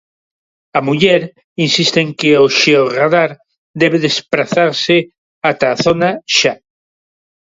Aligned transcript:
A 0.77 0.79
muller 0.87 1.21
insiste 1.65 1.99
en 2.05 2.09
que 2.19 2.31
o 2.43 2.47
xeorradar 2.59 3.31
debe 3.81 3.97
desprazarse 4.07 4.95
ata 5.49 5.65
a 5.73 5.79
zona 5.85 6.09
xa. 6.37 6.53